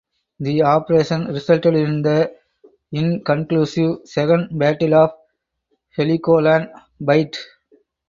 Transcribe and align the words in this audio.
The 0.39 0.63
operation 0.63 1.25
resulted 1.27 1.75
in 1.75 2.01
the 2.01 2.35
inconclusive 2.91 3.97
Second 4.05 4.49
Battle 4.57 4.95
of 4.95 5.11
Heligoland 5.95 6.71
Bight. 6.99 7.37